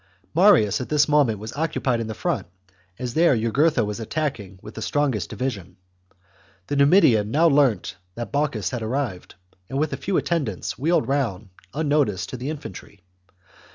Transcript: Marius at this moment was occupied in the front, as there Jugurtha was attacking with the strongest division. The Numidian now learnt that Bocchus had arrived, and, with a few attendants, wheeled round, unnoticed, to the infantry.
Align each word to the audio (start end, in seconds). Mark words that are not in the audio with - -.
Marius 0.33 0.81
at 0.81 0.89
this 0.89 1.07
moment 1.07 1.37
was 1.37 1.53
occupied 1.53 1.99
in 1.99 2.07
the 2.07 2.15
front, 2.15 2.47
as 2.97 3.13
there 3.13 3.37
Jugurtha 3.37 3.85
was 3.85 3.99
attacking 3.99 4.57
with 4.59 4.73
the 4.73 4.81
strongest 4.81 5.29
division. 5.29 5.77
The 6.65 6.75
Numidian 6.75 7.29
now 7.29 7.47
learnt 7.47 7.97
that 8.15 8.31
Bocchus 8.31 8.71
had 8.71 8.81
arrived, 8.81 9.35
and, 9.69 9.77
with 9.77 9.93
a 9.93 9.97
few 9.97 10.17
attendants, 10.17 10.75
wheeled 10.75 11.07
round, 11.07 11.49
unnoticed, 11.75 12.29
to 12.29 12.37
the 12.37 12.49
infantry. 12.49 13.03